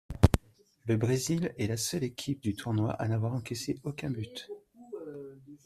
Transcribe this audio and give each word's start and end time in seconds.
Le 0.87 0.97
Brésil 0.97 1.53
est 1.59 1.67
la 1.67 1.77
seule 1.77 2.03
équipe 2.05 2.41
du 2.41 2.55
tournoi 2.55 2.89
à 2.93 3.07
n'avoir 3.07 3.35
encaissé 3.35 3.79
aucun 3.83 4.09
but. 4.09 4.49